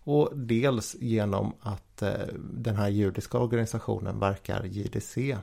Och 0.05 0.31
dels 0.35 0.97
genom 1.01 1.53
att 1.61 2.03
eh, 2.03 2.11
den 2.53 2.77
här 2.77 2.89
judiska 2.89 3.39
organisationen 3.39 4.19
verkar 4.19 4.65
JDC. 4.65 5.37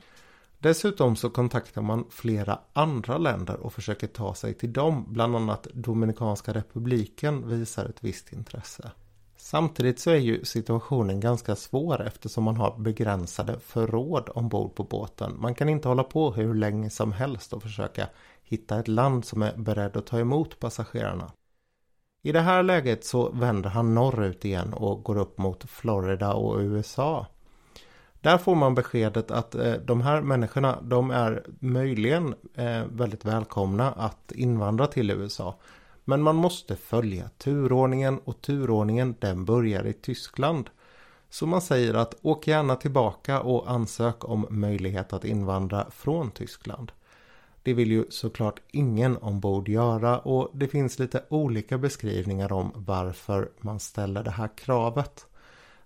Dessutom 0.60 1.16
så 1.16 1.30
kontaktar 1.30 1.82
man 1.82 2.06
flera 2.10 2.60
andra 2.74 3.18
länder 3.18 3.60
och 3.60 3.74
försöker 3.74 4.08
ta 4.08 4.34
sig 4.34 4.54
till 4.54 4.74
dem. 4.74 5.06
Bland 5.08 5.36
annat 5.36 5.68
Dominikanska 5.74 6.54
republiken 6.54 7.50
visar 7.50 7.86
ett 7.86 8.04
visst 8.04 8.34
intresse. 8.34 8.92
Samtidigt 9.38 10.00
så 10.00 10.10
är 10.10 10.16
ju 10.16 10.46
situationen 10.46 11.20
ganska 11.20 11.56
svår 11.56 12.08
eftersom 12.08 12.44
man 12.44 12.58
har 12.58 12.80
begränsade 12.80 13.60
förråd 13.60 14.30
ombord 14.36 14.75
på 14.75 14.84
båten. 14.84 15.36
Man 15.39 15.56
kan 15.56 15.70
inte 15.70 15.88
hålla 15.88 16.04
på 16.04 16.32
hur 16.32 16.54
länge 16.54 16.89
som 16.89 17.12
helst 17.12 17.54
och 17.54 17.63
försöka 17.63 18.08
hitta 18.44 18.80
ett 18.80 18.88
land 18.88 19.25
som 19.25 19.42
är 19.42 19.58
beredd 19.58 19.98
att 19.98 20.06
ta 20.06 20.20
emot 20.20 20.60
passagerarna. 20.60 21.32
I 22.21 22.31
det 22.31 22.41
här 22.41 22.63
läget 22.63 23.05
så 23.05 23.29
vänder 23.29 23.69
han 23.69 23.95
norrut 23.95 24.45
igen 24.45 24.73
och 24.73 25.03
går 25.03 25.17
upp 25.17 25.38
mot 25.38 25.69
Florida 25.69 26.33
och 26.33 26.59
USA. 26.59 27.27
Där 28.21 28.38
får 28.38 28.55
man 28.55 28.75
beskedet 28.75 29.31
att 29.31 29.55
eh, 29.55 29.73
de 29.73 30.01
här 30.01 30.21
människorna 30.21 30.81
de 30.81 31.11
är 31.11 31.45
möjligen 31.59 32.35
eh, 32.55 32.83
väldigt 32.91 33.25
välkomna 33.25 33.91
att 33.91 34.31
invandra 34.31 34.88
till 34.88 35.11
USA. 35.11 35.59
Men 36.05 36.21
man 36.21 36.35
måste 36.35 36.75
följa 36.75 37.29
turordningen 37.38 38.19
och 38.23 38.41
turordningen 38.41 39.15
den 39.19 39.45
börjar 39.45 39.88
i 39.88 39.93
Tyskland. 39.93 40.69
Så 41.29 41.45
man 41.45 41.61
säger 41.61 41.93
att 41.93 42.15
åk 42.21 42.47
gärna 42.47 42.75
tillbaka 42.75 43.41
och 43.41 43.71
ansök 43.71 44.29
om 44.29 44.47
möjlighet 44.49 45.13
att 45.13 45.25
invandra 45.25 45.88
från 45.91 46.31
Tyskland. 46.31 46.91
Det 47.63 47.74
vill 47.74 47.92
ju 47.92 48.06
såklart 48.10 48.60
ingen 48.72 49.18
ombord 49.18 49.70
göra 49.70 50.20
och 50.20 50.51
det 50.54 50.68
finns 50.68 51.00
lite 51.00 51.24
olika 51.30 51.78
beskrivningar 51.78 52.51
om 52.51 52.72
varför 52.75 53.50
man 53.60 53.80
ställer 53.80 54.24
det 54.24 54.32
här 54.32 54.50
kravet. 54.58 55.25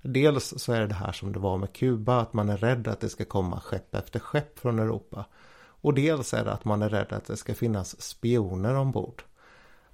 Dels 0.02 0.54
så 0.58 0.74
är 0.74 0.80
det 0.80 0.88
det 0.88 0.94
här 0.94 1.12
som 1.12 1.34
det 1.34 1.40
var 1.40 1.58
med 1.58 1.74
Kuba, 1.74 2.22
att 2.22 2.34
man 2.34 2.50
är 2.50 2.58
rädd 2.58 2.88
att 2.88 3.00
det 3.00 3.10
ska 3.10 3.26
komma 3.26 3.60
skepp 3.60 3.96
efter 3.96 4.20
skepp 4.20 4.60
från 4.60 4.80
Europa. 4.80 5.26
Och 5.66 5.94
dels 5.94 6.34
är 6.34 6.46
det 6.46 6.52
att 6.52 6.66
man 6.66 6.82
är 6.82 6.90
rädd 6.90 7.14
att 7.14 7.26
det 7.26 7.38
ska 7.38 7.54
finnas 7.54 8.02
spioner 8.02 8.76
ombord. 8.76 9.24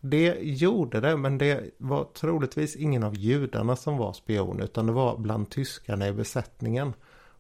Det 0.02 0.38
gjorde 0.42 1.00
det, 1.02 1.18
men 1.18 1.38
det 1.38 1.72
var 1.78 2.04
troligtvis 2.14 2.76
ingen 2.76 3.04
av 3.04 3.16
judarna 3.16 3.76
som 3.76 3.98
var 3.98 4.14
spion, 4.14 4.60
utan 4.62 4.86
det 4.86 4.92
var 4.92 5.18
bland 5.18 5.50
tyskarna 5.50 6.08
i 6.08 6.14
besättningen. 6.14 6.94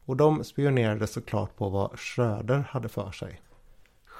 Och 0.05 0.17
de 0.17 0.43
spionerade 0.43 1.07
såklart 1.07 1.55
på 1.55 1.69
vad 1.69 1.99
Schröder 1.99 2.65
hade 2.69 2.89
för 2.89 3.11
sig. 3.11 3.41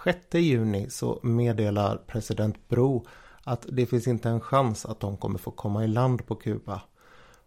6 0.04 0.18
juni 0.32 0.90
så 0.90 1.20
meddelar 1.24 1.98
president 1.98 2.70
Bro 2.70 3.06
att 3.44 3.66
det 3.70 3.86
finns 3.86 4.08
inte 4.08 4.30
en 4.30 4.42
chans 4.42 4.86
att 4.86 5.00
de 5.00 5.18
kommer 5.18 5.40
få 5.40 5.52
komma 5.52 5.84
i 5.84 5.88
land 5.88 6.28
på 6.28 6.36
Kuba. 6.36 6.82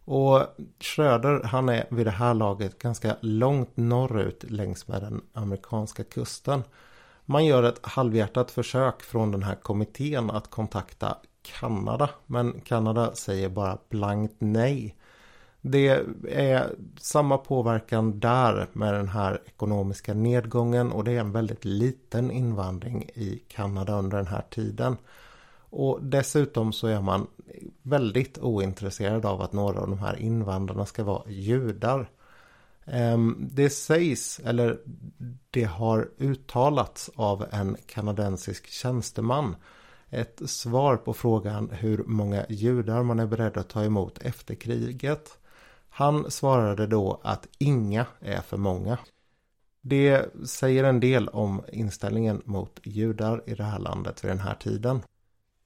Och 0.04 0.47
Schröder 0.80 1.42
han 1.44 1.68
är 1.68 1.87
vid 1.90 2.06
det 2.06 2.11
här 2.11 2.35
laget 2.35 2.78
ganska 2.78 3.16
långt 3.21 3.76
norrut 3.76 4.50
längs 4.50 4.88
med 4.88 5.02
den 5.02 5.21
amerikanska 5.32 6.04
kusten. 6.04 6.62
Man 7.25 7.44
gör 7.44 7.62
ett 7.62 7.87
halvhjärtat 7.87 8.50
försök 8.50 9.02
från 9.02 9.30
den 9.32 9.42
här 9.42 9.54
kommittén 9.54 10.30
att 10.30 10.50
kontakta 10.50 11.16
Kanada. 11.42 12.11
Men 12.26 12.61
Kanada 12.61 13.14
säger 13.14 13.49
bara 13.49 13.78
blankt 13.88 14.35
nej. 14.38 14.97
Det 15.64 15.88
är 16.28 16.75
samma 17.00 17.38
påverkan 17.38 18.21
där 18.21 18.69
med 18.73 18.95
den 18.95 19.09
här 19.09 19.42
ekonomiska 19.47 20.14
nedgången 20.14 20.92
och 20.92 21.04
det 21.04 21.12
är 21.12 21.21
en 21.21 21.33
väldigt 21.33 21.64
liten 21.64 22.31
invandring 22.31 23.11
i 23.14 23.42
Kanada 23.49 23.99
under 23.99 24.16
den 24.16 24.26
här 24.26 24.45
tiden. 24.50 24.97
Och 25.71 25.99
dessutom 26.02 26.73
så 26.73 26.87
är 26.87 27.00
man 27.00 27.26
väldigt 27.83 28.38
ointresserad 28.38 29.26
av 29.26 29.42
att 29.42 29.52
några 29.52 29.81
av 29.81 29.88
de 29.88 29.99
här 29.99 30.16
invandrarna 30.16 30.87
ska 30.87 31.04
vara 31.04 31.31
judar. 31.31 32.11
Ehm, 32.85 33.49
det 33.52 33.71
sägs, 33.71 34.40
eller 34.45 34.81
det 35.50 35.64
har 35.64 36.09
uttalats 36.19 37.11
av 37.14 37.47
en 37.50 37.76
kanadensisk 37.87 38.66
tjänsteman 38.66 39.57
ett 40.11 40.50
svar 40.50 40.97
på 40.97 41.14
frågan 41.14 41.71
hur 41.71 42.04
många 42.07 42.47
judar 42.49 43.02
man 43.02 43.21
är 43.21 43.26
beredd 43.26 43.57
att 43.57 43.69
ta 43.69 43.85
emot 43.85 44.19
efter 44.19 44.54
kriget. 44.54 45.38
Han 45.94 46.30
svarade 46.30 46.87
då 46.87 47.20
att 47.22 47.49
inga 47.58 48.06
är 48.20 48.40
för 48.40 48.56
många. 48.56 48.99
Det 49.80 50.34
säger 50.49 50.84
en 50.84 51.00
del 51.00 51.28
om 51.28 51.62
inställningen 51.72 52.42
mot 52.44 52.80
judar 52.82 53.42
i 53.46 53.54
det 53.54 53.64
här 53.64 53.78
landet 53.78 54.25
vid 54.25 54.30
den 54.30 54.38
här 54.38 54.54
tiden. 54.54 55.02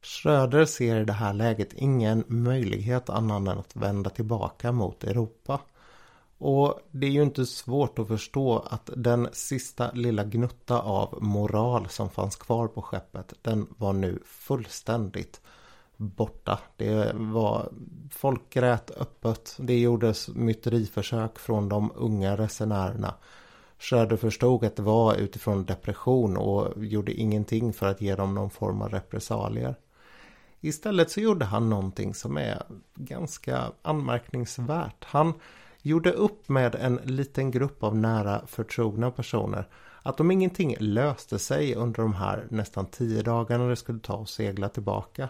Schröder 0.02 0.64
ser 0.64 1.00
i 1.00 1.04
det 1.04 1.12
här 1.12 1.32
läget 1.32 1.72
ingen 1.72 2.24
möjlighet 2.26 3.10
annan 3.10 3.48
än 3.48 3.58
att 3.58 3.76
vända 3.76 4.10
tillbaka 4.10 4.72
mot 4.72 5.04
Europa. 5.04 5.60
Och 6.38 6.80
det 6.90 7.06
är 7.06 7.10
ju 7.10 7.22
inte 7.22 7.46
svårt 7.46 7.98
att 7.98 8.08
förstå 8.08 8.58
att 8.58 8.90
den 8.96 9.28
sista 9.32 9.92
lilla 9.92 10.24
gnutta 10.24 10.80
av 10.80 11.18
moral 11.22 11.88
som 11.88 12.10
fanns 12.10 12.36
kvar 12.36 12.68
på 12.68 12.82
skeppet 12.82 13.32
den 13.42 13.66
var 13.78 13.92
nu 13.92 14.22
fullständigt 14.24 15.40
borta. 15.96 16.58
Det 16.76 17.12
var 17.14 17.72
folk 18.10 18.50
grät 18.50 18.90
öppet. 18.90 19.56
Det 19.58 19.80
gjordes 19.80 20.28
myteriförsök 20.28 21.38
från 21.38 21.68
de 21.68 21.92
unga 21.94 22.36
resenärerna. 22.36 23.14
Schröder 23.78 24.16
förstod 24.16 24.64
att 24.64 24.76
det 24.76 24.82
var 24.82 25.14
utifrån 25.14 25.64
depression 25.64 26.36
och 26.36 26.84
gjorde 26.84 27.12
ingenting 27.12 27.72
för 27.72 27.86
att 27.86 28.00
ge 28.00 28.14
dem 28.14 28.34
någon 28.34 28.50
form 28.50 28.82
av 28.82 28.88
repressalier. 28.88 29.74
Istället 30.60 31.10
så 31.10 31.20
gjorde 31.20 31.44
han 31.44 31.70
någonting 31.70 32.14
som 32.14 32.36
är 32.36 32.62
ganska 32.94 33.72
anmärkningsvärt. 33.82 35.04
Han 35.04 35.32
gjorde 35.82 36.12
upp 36.12 36.48
med 36.48 36.74
en 36.74 37.00
liten 37.04 37.50
grupp 37.50 37.82
av 37.82 37.96
nära 37.96 38.46
förtrogna 38.46 39.10
personer 39.10 39.68
att 40.02 40.20
om 40.20 40.30
ingenting 40.30 40.76
löste 40.78 41.38
sig 41.38 41.74
under 41.74 42.02
de 42.02 42.14
här 42.14 42.46
nästan 42.50 42.86
tio 42.86 43.22
dagarna 43.22 43.68
det 43.68 43.76
skulle 43.76 43.98
ta 43.98 44.22
att 44.22 44.28
segla 44.28 44.68
tillbaka 44.68 45.28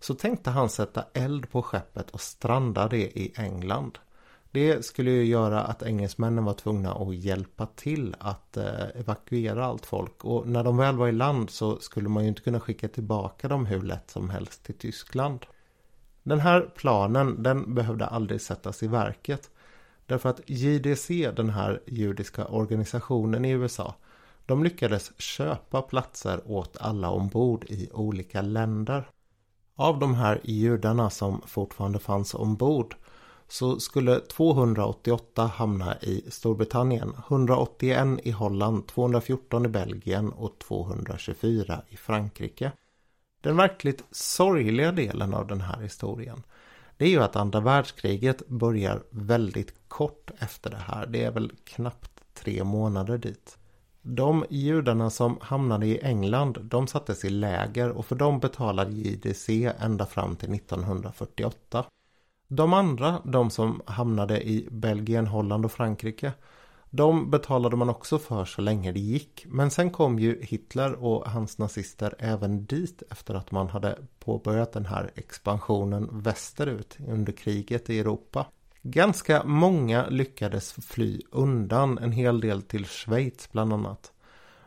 så 0.00 0.14
tänkte 0.14 0.50
han 0.50 0.70
sätta 0.70 1.04
eld 1.14 1.50
på 1.50 1.62
skeppet 1.62 2.10
och 2.10 2.20
stranda 2.20 2.88
det 2.88 3.18
i 3.18 3.32
England. 3.36 3.98
Det 4.50 4.84
skulle 4.84 5.10
ju 5.10 5.24
göra 5.24 5.62
att 5.62 5.82
engelsmännen 5.82 6.44
var 6.44 6.54
tvungna 6.54 6.92
att 6.92 7.16
hjälpa 7.16 7.66
till 7.66 8.16
att 8.18 8.56
eh, 8.56 8.88
evakuera 8.94 9.64
allt 9.64 9.86
folk 9.86 10.24
och 10.24 10.48
när 10.48 10.64
de 10.64 10.76
väl 10.76 10.96
var 10.96 11.08
i 11.08 11.12
land 11.12 11.50
så 11.50 11.78
skulle 11.78 12.08
man 12.08 12.22
ju 12.22 12.28
inte 12.28 12.42
kunna 12.42 12.60
skicka 12.60 12.88
tillbaka 12.88 13.48
dem 13.48 13.66
hur 13.66 13.82
lätt 13.82 14.10
som 14.10 14.30
helst 14.30 14.64
till 14.64 14.74
Tyskland. 14.74 15.46
Den 16.22 16.40
här 16.40 16.70
planen 16.76 17.42
den 17.42 17.74
behövde 17.74 18.06
aldrig 18.06 18.40
sättas 18.40 18.82
i 18.82 18.86
verket 18.86 19.50
därför 20.06 20.28
att 20.28 20.40
JDC, 20.46 21.30
den 21.30 21.50
här 21.50 21.82
judiska 21.86 22.46
organisationen 22.46 23.44
i 23.44 23.50
USA, 23.50 23.94
de 24.46 24.64
lyckades 24.64 25.20
köpa 25.20 25.82
platser 25.82 26.40
åt 26.44 26.76
alla 26.80 27.10
ombord 27.10 27.64
i 27.64 27.90
olika 27.92 28.42
länder. 28.42 29.10
Av 29.78 29.98
de 29.98 30.14
här 30.14 30.40
judarna 30.44 31.10
som 31.10 31.40
fortfarande 31.46 31.98
fanns 31.98 32.34
ombord 32.34 32.96
så 33.48 33.80
skulle 33.80 34.20
288 34.20 35.46
hamna 35.46 35.98
i 35.98 36.24
Storbritannien, 36.28 37.14
181 37.28 38.20
i 38.22 38.30
Holland, 38.30 38.86
214 38.86 39.64
i 39.64 39.68
Belgien 39.68 40.28
och 40.28 40.58
224 40.58 41.82
i 41.88 41.96
Frankrike. 41.96 42.72
Den 43.40 43.56
verkligt 43.56 44.04
sorgliga 44.10 44.92
delen 44.92 45.34
av 45.34 45.46
den 45.46 45.60
här 45.60 45.80
historien 45.80 46.42
det 46.96 47.04
är 47.04 47.08
ju 47.08 47.22
att 47.22 47.36
andra 47.36 47.60
världskriget 47.60 48.48
börjar 48.48 49.02
väldigt 49.10 49.88
kort 49.88 50.30
efter 50.38 50.70
det 50.70 50.82
här. 50.86 51.06
Det 51.06 51.24
är 51.24 51.30
väl 51.30 51.52
knappt 51.64 52.10
tre 52.34 52.64
månader 52.64 53.18
dit. 53.18 53.57
De 54.10 54.44
judarna 54.50 55.10
som 55.10 55.38
hamnade 55.40 55.86
i 55.86 56.00
England, 56.02 56.58
de 56.62 56.86
sattes 56.86 57.24
i 57.24 57.30
läger 57.30 57.90
och 57.90 58.06
för 58.06 58.16
dem 58.16 58.40
betalade 58.40 58.92
JDC 58.92 59.72
ända 59.78 60.06
fram 60.06 60.36
till 60.36 60.54
1948. 60.54 61.84
De 62.48 62.72
andra, 62.72 63.22
de 63.24 63.50
som 63.50 63.82
hamnade 63.86 64.48
i 64.48 64.68
Belgien, 64.70 65.26
Holland 65.26 65.64
och 65.64 65.72
Frankrike, 65.72 66.32
de 66.90 67.30
betalade 67.30 67.76
man 67.76 67.90
också 67.90 68.18
för 68.18 68.44
så 68.44 68.62
länge 68.62 68.92
det 68.92 69.00
gick. 69.00 69.44
Men 69.48 69.70
sen 69.70 69.90
kom 69.90 70.18
ju 70.18 70.42
Hitler 70.42 71.04
och 71.04 71.30
hans 71.30 71.58
nazister 71.58 72.14
även 72.18 72.66
dit 72.66 73.02
efter 73.10 73.34
att 73.34 73.50
man 73.50 73.68
hade 73.68 73.98
påbörjat 74.18 74.72
den 74.72 74.86
här 74.86 75.10
expansionen 75.14 76.08
västerut 76.12 76.98
under 77.08 77.32
kriget 77.32 77.90
i 77.90 77.98
Europa. 77.98 78.46
Ganska 78.82 79.44
många 79.44 80.08
lyckades 80.08 80.72
fly 80.72 81.20
undan, 81.30 81.98
en 81.98 82.12
hel 82.12 82.40
del 82.40 82.62
till 82.62 82.86
Schweiz 82.86 83.48
bland 83.52 83.72
annat. 83.72 84.12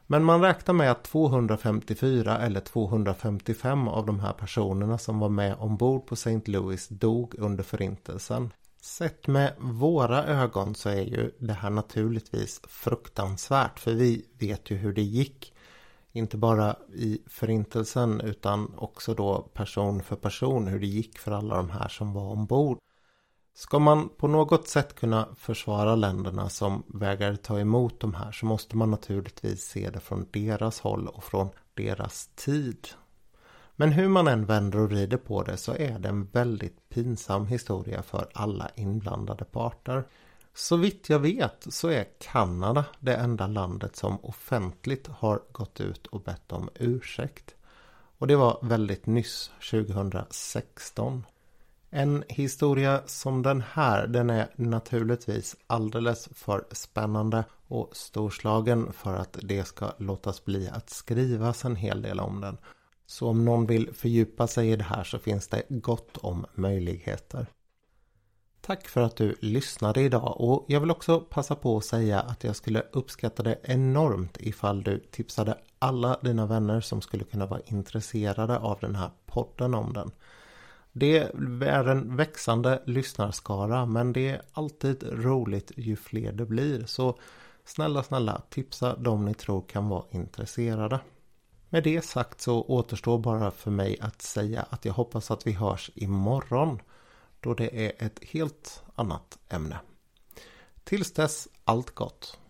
Men 0.08 0.24
man 0.24 0.42
räknar 0.42 0.74
med 0.74 0.92
att 0.92 1.04
254 1.04 2.38
eller 2.38 2.60
255 2.60 3.88
av 3.88 4.06
de 4.06 4.20
här 4.20 4.34
personerna 4.34 4.98
som 4.98 5.20
var 5.20 5.30
med 5.30 5.56
ombord 5.60 6.06
på 6.06 6.14
St. 6.14 6.42
Louis 6.46 6.88
dog 6.88 7.36
under 7.38 7.64
förintelsen. 7.64 8.54
Sett 8.82 9.28
med 9.28 9.54
våra 9.60 10.26
ögon 10.26 10.76
så 10.76 10.90
är 10.90 11.02
ju 11.02 11.32
det 11.40 11.54
här 11.54 11.70
naturligtvis 11.70 12.62
fruktansvärt 12.68 13.80
för 13.80 13.94
vi 13.94 14.26
vet 14.40 14.72
ju 14.72 14.76
hur 14.76 14.94
det 14.94 15.02
gick. 15.02 15.54
Inte 16.12 16.38
bara 16.38 16.76
i 16.94 17.22
förintelsen 17.28 18.22
utan 18.22 18.74
också 18.78 19.14
då 19.14 19.42
person 19.42 20.04
för 20.04 20.16
person 20.16 20.68
hur 20.68 20.80
det 20.80 20.88
gick 20.88 21.20
för 21.20 21.32
alla 21.32 21.56
de 21.56 21.70
här 21.70 21.88
som 21.88 22.14
var 22.14 22.32
ombord. 22.32 22.78
Ska 23.54 23.80
man 23.80 24.10
på 24.10 24.28
något 24.28 24.68
sätt 24.68 24.96
kunna 24.96 25.28
försvara 25.38 25.96
länderna 25.96 26.50
som 26.50 26.84
vägrar 26.88 27.36
ta 27.36 27.60
emot 27.60 28.00
de 28.00 28.14
här 28.14 28.32
så 28.32 28.46
måste 28.46 28.78
man 28.78 28.92
naturligtvis 28.92 29.64
se 29.64 29.90
det 29.90 30.00
från 30.00 30.28
deras 30.32 30.80
håll 30.80 31.08
och 31.08 31.24
från 31.24 31.50
deras 31.74 32.30
tid. 32.36 32.88
Men 33.76 33.92
hur 33.92 34.08
man 34.08 34.28
än 34.28 34.46
vänder 34.46 34.80
och 34.80 34.90
vrider 34.90 35.18
på 35.18 35.44
det 35.44 35.58
så 35.58 35.74
är 35.74 36.00
det 36.00 36.10
en 36.10 36.26
väldigt 36.26 36.90
pinsam 36.90 37.48
historia 37.48 38.04
för 38.04 38.30
alla 38.34 38.70
inblandade 38.76 39.46
parter. 39.46 40.04
Så 40.54 40.76
vitt 40.76 41.10
jag 41.10 41.20
vet 41.20 41.68
så 41.70 41.88
är 41.90 42.06
Kanada 42.20 42.86
det 43.00 43.16
enda 43.16 43.48
landet 43.48 43.96
som 43.96 44.26
offentligt 44.26 45.08
har 45.08 45.42
gått 45.52 45.80
ut 45.82 46.08
och 46.08 46.22
bett 46.22 46.52
om 46.52 46.70
ursäkt. 46.76 47.56
Och 48.18 48.28
det 48.28 48.36
var 48.36 48.60
väldigt 48.62 49.06
nyss, 49.06 49.52
2016. 49.72 51.24
En 51.94 52.24
historia 52.30 53.02
som 53.06 53.42
den 53.42 53.64
här, 53.72 54.08
den 54.08 54.30
är 54.30 54.50
naturligtvis 54.56 55.56
alldeles 55.68 56.30
för 56.34 56.66
spännande 56.72 57.44
och 57.68 57.96
storslagen 57.96 58.94
för 58.94 59.14
att 59.16 59.38
det 59.42 59.64
ska 59.64 59.92
låtas 59.98 60.46
bli 60.46 60.70
att 60.70 60.90
skrivas 60.90 61.66
en 61.66 61.76
hel 61.76 62.02
del 62.02 62.20
om 62.20 62.42
den. 62.42 62.58
Så 63.06 63.30
om 63.30 63.46
någon 63.46 63.66
vill 63.66 63.94
fördjupa 63.94 64.48
sig 64.48 64.72
i 64.72 64.76
det 64.76 64.84
här 64.84 65.04
så 65.04 65.20
finns 65.20 65.48
det 65.48 65.64
gott 65.70 66.18
om 66.18 66.46
möjligheter. 66.54 67.48
Tack 68.62 68.88
för 68.88 69.02
att 69.02 69.16
du 69.16 69.36
lyssnade 69.40 70.02
idag 70.02 70.36
och 70.42 70.66
jag 70.68 70.80
vill 70.80 70.92
också 70.92 71.20
passa 71.20 71.56
på 71.56 71.78
att 71.78 71.86
säga 71.86 72.20
att 72.20 72.44
jag 72.44 72.56
skulle 72.56 72.84
uppskatta 72.92 73.44
det 73.44 73.60
enormt 73.64 74.38
ifall 74.40 74.84
du 74.84 75.00
tipsade 75.12 75.58
alla 75.80 76.20
dina 76.22 76.46
vänner 76.46 76.82
som 76.82 77.02
skulle 77.02 77.24
kunna 77.24 77.46
vara 77.46 77.62
intresserade 77.66 78.58
av 78.60 78.78
den 78.80 78.96
här 78.96 79.10
podden 79.26 79.74
om 79.74 79.94
den. 79.94 80.12
Det 80.92 81.18
är 81.18 81.88
en 81.88 82.16
växande 82.16 82.82
lyssnarskara 82.86 83.86
men 83.86 84.14
det 84.14 84.30
är 84.30 84.42
alltid 84.54 85.04
roligt 85.04 85.72
ju 85.76 85.96
fler 85.96 86.32
det 86.32 86.46
blir 86.46 86.86
så 86.86 87.20
snälla 87.66 88.04
snälla 88.04 88.42
tipsa 88.50 88.96
dem 88.96 89.26
ni 89.26 89.34
tror 89.34 89.62
kan 89.68 89.90
vara 89.90 90.06
intresserade. 90.12 91.00
Med 91.70 91.84
det 91.84 92.06
sagt 92.06 92.42
så 92.42 92.62
återstår 92.62 93.20
bara 93.20 93.52
för 93.52 93.72
mig 93.72 93.98
att 94.02 94.22
säga 94.22 94.66
att 94.70 94.86
jag 94.86 94.94
hoppas 94.94 95.32
att 95.32 95.48
vi 95.48 95.52
hörs 95.52 95.92
imorgon 95.96 96.82
då 97.40 97.54
det 97.54 97.86
är 97.88 98.06
ett 98.06 98.24
helt 98.24 98.84
annat 98.96 99.38
ämne. 99.50 99.80
Tills 100.84 101.14
dess, 101.14 101.48
allt 101.64 101.92
gott! 101.96 102.42